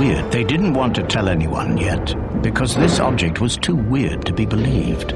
weird. 0.00 0.32
They 0.32 0.44
didn't 0.44 0.72
want 0.72 0.94
to 0.94 1.02
tell 1.02 1.28
anyone 1.28 1.76
yet 1.76 2.14
because 2.40 2.74
this 2.74 3.00
object 3.00 3.38
was 3.42 3.58
too 3.58 3.76
weird 3.76 4.24
to 4.24 4.32
be 4.32 4.46
believed. 4.46 5.12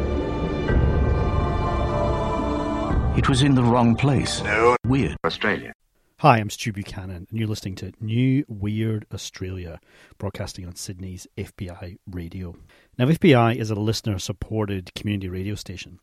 It 3.17 3.27
was 3.27 3.41
in 3.41 3.55
the 3.55 3.65
wrong 3.65 3.97
place. 3.97 4.43
No. 4.43 4.77
Weird. 4.85 5.17
Australia. 5.25 5.73
Hi, 6.19 6.39
I'm 6.39 6.51
Stu 6.51 6.73
Buchanan, 6.73 7.27
and 7.31 7.39
you're 7.39 7.49
listening 7.49 7.77
to 7.77 7.93
New 8.01 8.45
Weird 8.47 9.07
Australia, 9.13 9.81
broadcasting 10.19 10.67
on 10.67 10.75
Sydney's 10.75 11.27
FBI 11.37 11.97
radio. 12.11 12.55
Now, 12.99 13.07
FBI 13.07 13.57
is 13.57 13.71
a 13.71 13.75
listener 13.75 14.19
supported 14.19 14.95
community 14.95 15.29
radio 15.29 15.55
station, 15.55 15.99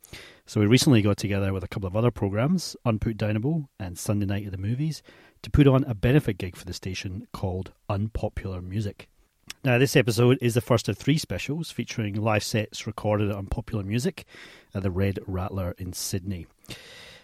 so 0.46 0.60
we 0.60 0.66
recently 0.66 1.02
got 1.02 1.18
together 1.18 1.54
with 1.54 1.64
a 1.64 1.68
couple 1.68 1.88
of 1.88 1.96
other 1.96 2.12
programs, 2.12 2.76
Unput 2.86 3.16
Downable 3.16 3.68
and 3.80 3.98
Sunday 3.98 4.26
Night 4.26 4.46
at 4.46 4.52
the 4.52 4.58
Movies, 4.58 5.02
to 5.42 5.50
put 5.50 5.68
on 5.68 5.84
a 5.86 5.96
benefit 5.96 6.38
gig 6.38 6.56
for 6.56 6.66
the 6.66 6.74
station 6.74 7.28
called 7.34 7.72
Unpopular 7.90 8.62
Music. 8.62 9.08
Now, 9.64 9.78
this 9.78 9.96
episode 9.96 10.38
is 10.42 10.54
the 10.54 10.62
first 10.62 10.90
of 10.90 10.98
three 10.98 11.18
specials 11.18 11.72
featuring 11.72 12.16
live 12.16 12.44
sets 12.44 12.88
recorded 12.88 13.30
at 13.30 13.38
Unpopular 13.38 13.84
Music 13.84 14.26
at 14.74 14.84
the 14.84 14.92
Red 14.92 15.20
Rattler 15.28 15.76
in 15.78 15.94
Sydney. 15.94 16.48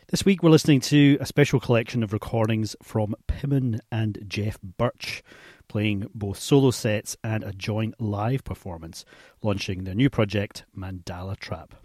This 0.10 0.24
week 0.24 0.42
we're 0.42 0.52
listening 0.52 0.80
to 0.82 1.18
a 1.20 1.26
special 1.26 1.60
collection 1.60 2.02
of 2.02 2.14
recordings 2.14 2.76
from 2.82 3.16
Pimmon 3.28 3.82
and 3.92 4.24
Jeff 4.28 4.58
Birch, 4.62 5.22
playing 5.68 6.08
both 6.14 6.40
solo 6.40 6.72
sets 6.72 7.18
and 7.24 7.44
a 7.44 7.52
joint 7.52 8.00
live 8.00 8.44
performance, 8.44 9.04
launching 9.42 9.84
their 9.84 9.96
new 9.96 10.10
project 10.10 10.64
Mandala 10.78 11.38
Trap. 11.38 11.76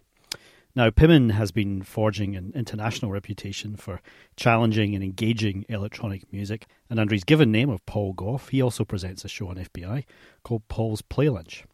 Now, 0.75 0.89
Pimmon 0.89 1.31
has 1.31 1.53
been 1.53 1.83
forging 1.83 2.35
an 2.35 2.53
international 2.55 3.11
reputation 3.11 3.77
for 3.77 4.01
challenging 4.37 4.95
and 4.95 5.05
engaging 5.05 5.67
electronic 5.69 6.33
music, 6.33 6.67
and 6.89 6.99
under 6.99 7.15
his 7.15 7.25
given 7.25 7.53
name 7.53 7.69
of 7.69 7.85
Paul 7.85 8.15
Gough, 8.15 8.49
he 8.49 8.63
also 8.63 8.83
presents 8.83 9.23
a 9.23 9.29
show 9.29 9.49
on 9.49 9.57
FBI 9.57 10.05
called 10.43 10.66
Paul's 10.69 11.02
Play 11.02 11.29
Lunch. 11.29 11.65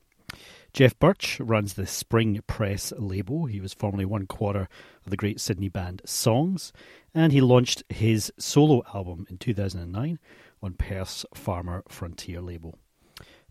Jeff 0.73 0.99
Birch 0.99 1.39
runs 1.39 1.75
the 1.75 1.87
Spring 1.87 2.41
Press 2.49 2.93
label. 2.99 3.47
He 3.47 3.61
was 3.61 3.73
formerly 3.73 4.05
one 4.05 4.27
quarter 4.27 4.69
of 5.05 5.11
the 5.11 5.17
great 5.17 5.41
Sydney 5.41 5.69
band 5.69 6.03
Songs, 6.05 6.73
and 7.15 7.33
he 7.33 7.41
launched 7.41 7.85
his 7.89 8.33
solo 8.37 8.83
album 8.93 9.29
in 9.31 9.39
2009 9.39 10.19
on 10.61 10.73
Perth's 10.75 11.25
Farmer 11.35 11.85
Frontier 11.89 12.41
label. 12.41 12.77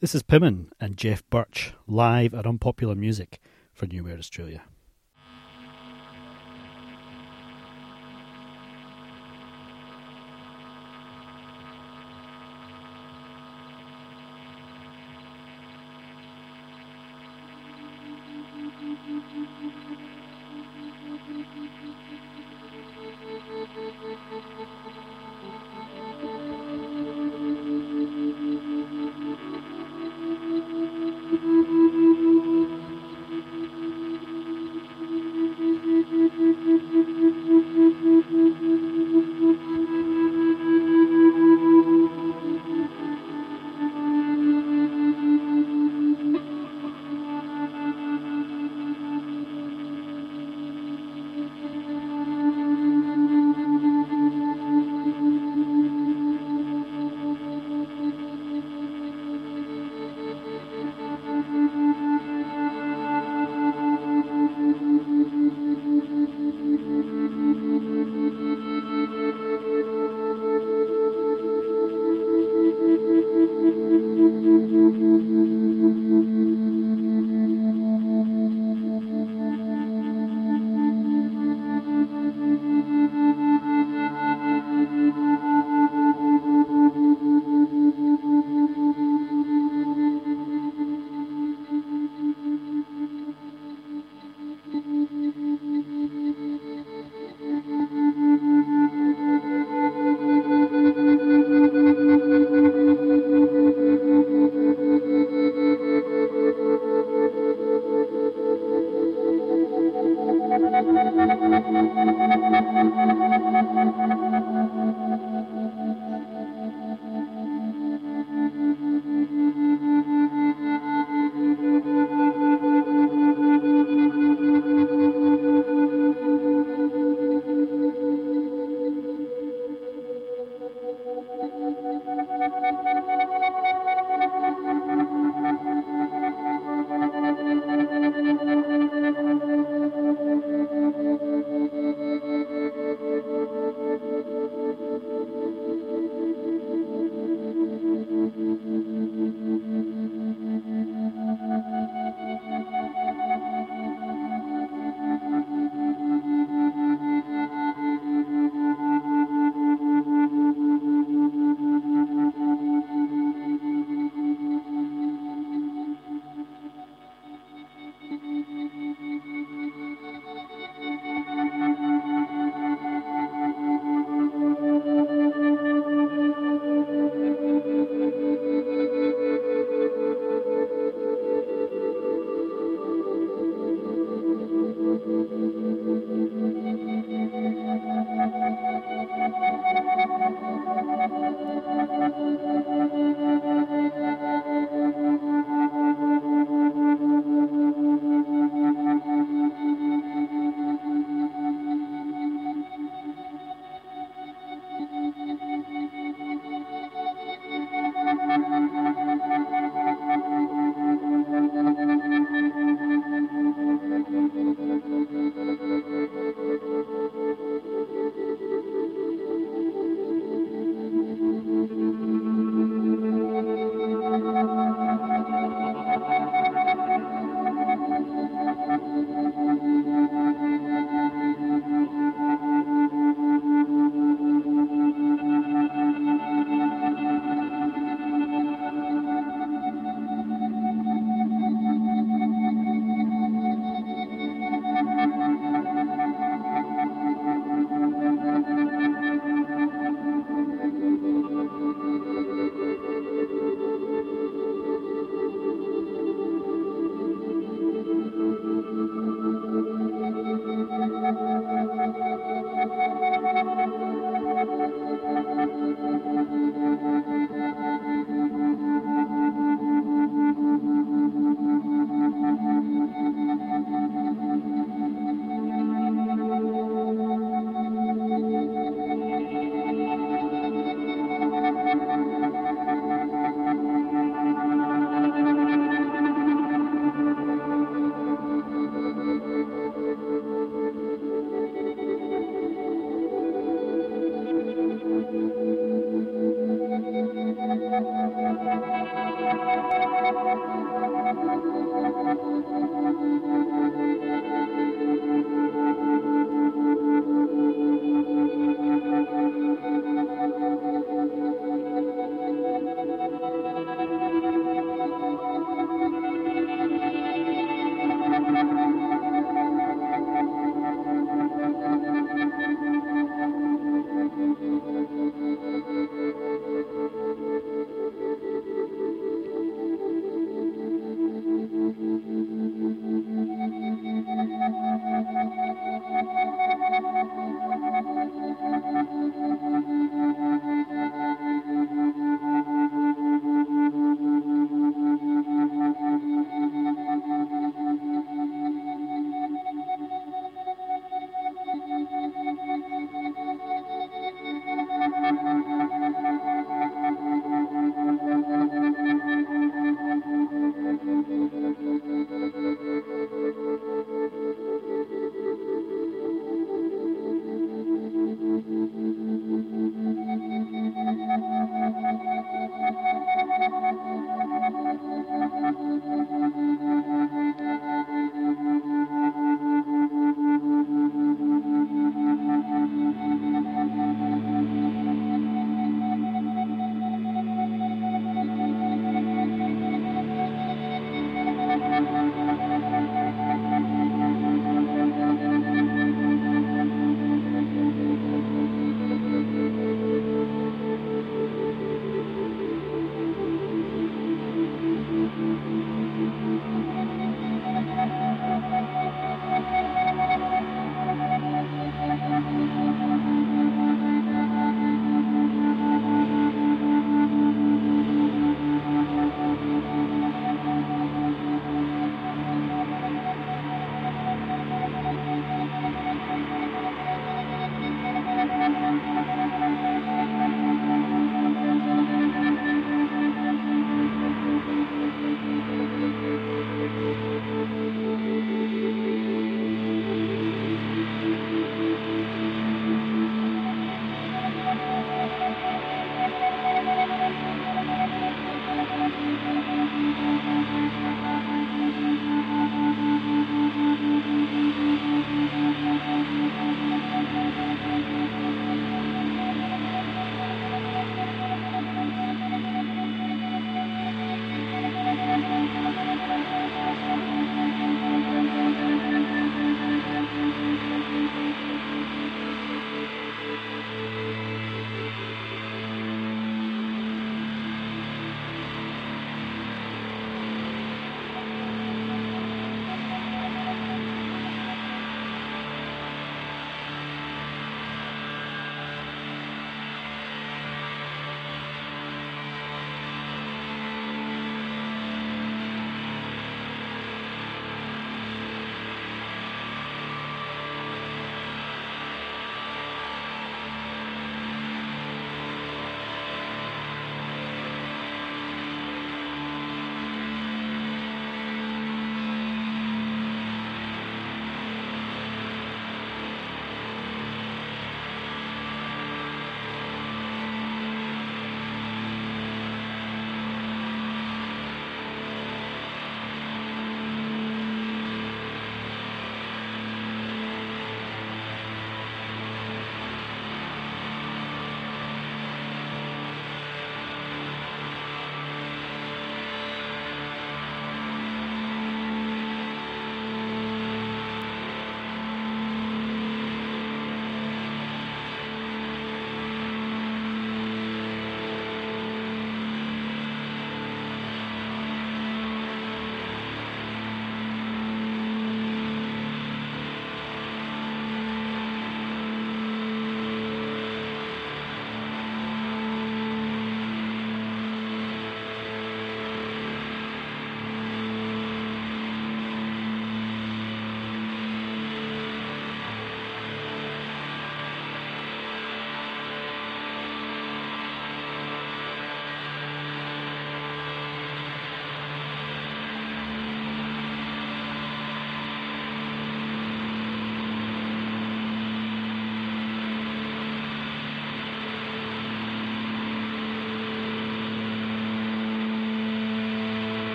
This 0.00 0.14
is 0.14 0.22
Pimmon 0.22 0.70
and 0.80 0.96
Jeff 0.96 1.22
Birch 1.28 1.74
live 1.86 2.32
at 2.32 2.46
Unpopular 2.46 2.94
Music 2.94 3.40
for 3.74 3.84
New 3.84 4.04
Weird 4.04 4.18
Australia. 4.18 4.62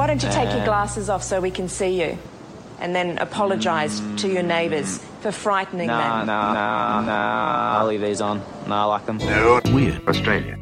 Why 0.00 0.06
don't 0.06 0.22
you 0.22 0.30
take 0.30 0.48
your 0.48 0.64
glasses 0.64 1.10
off 1.10 1.22
so 1.22 1.42
we 1.42 1.50
can 1.50 1.68
see 1.68 2.00
you? 2.00 2.16
And 2.78 2.96
then 2.96 3.18
apologise 3.18 4.00
to 4.22 4.32
your 4.32 4.42
neighbours 4.42 4.96
for 5.20 5.30
frightening 5.30 5.88
Nah, 5.88 6.20
them. 6.20 6.26
nah, 6.28 6.52
nah, 6.54 7.00
nah. 7.02 7.78
I'll 7.78 7.86
leave 7.86 8.00
these 8.00 8.22
on. 8.22 8.40
Nah, 8.66 8.84
I 8.84 8.84
like 8.86 9.04
them. 9.04 9.18
Weird. 9.74 10.08
Australia. 10.08 10.56